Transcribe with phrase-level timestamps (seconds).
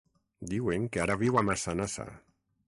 [0.53, 2.09] Diuen que ara viu a Massanassa.